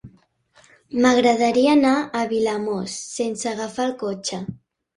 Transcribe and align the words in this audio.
M'agradaria 1.03 1.75
anar 1.75 1.93
a 1.99 2.25
Vilamòs 2.33 2.97
sense 3.21 3.53
agafar 3.55 3.89
el 3.89 3.97
cotxe. 4.05 4.45